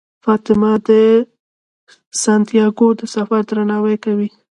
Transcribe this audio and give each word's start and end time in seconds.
فاطمه 0.23 0.71
د 0.87 0.89
سانتیاګو 2.23 2.87
د 2.99 3.01
سفر 3.15 3.41
درناوی 3.49 3.95
کوي. 4.05 4.29